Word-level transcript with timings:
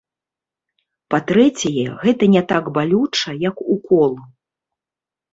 Па-трэцяе, 1.13 1.83
гэта 2.03 2.23
не 2.35 2.41
так 2.51 2.71
балюча, 2.77 3.35
як 3.49 3.55
укол. 3.75 4.13